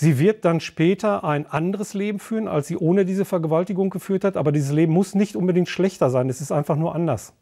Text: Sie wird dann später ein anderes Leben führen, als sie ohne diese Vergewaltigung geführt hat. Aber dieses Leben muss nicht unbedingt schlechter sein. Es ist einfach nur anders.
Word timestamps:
Sie 0.00 0.18
wird 0.18 0.46
dann 0.46 0.60
später 0.60 1.24
ein 1.24 1.44
anderes 1.46 1.92
Leben 1.92 2.20
führen, 2.20 2.48
als 2.48 2.66
sie 2.68 2.78
ohne 2.78 3.04
diese 3.04 3.26
Vergewaltigung 3.26 3.90
geführt 3.90 4.24
hat. 4.24 4.38
Aber 4.38 4.50
dieses 4.50 4.72
Leben 4.72 4.94
muss 4.94 5.14
nicht 5.14 5.36
unbedingt 5.36 5.68
schlechter 5.68 6.08
sein. 6.08 6.30
Es 6.30 6.40
ist 6.40 6.52
einfach 6.52 6.76
nur 6.76 6.94
anders. 6.94 7.34